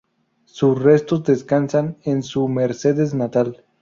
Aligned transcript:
Sus 0.45 0.81
restos 0.81 1.23
descansan 1.25 1.99
en 2.05 2.23
su 2.23 2.47
Mercedes 2.47 3.13
natal. 3.13 3.65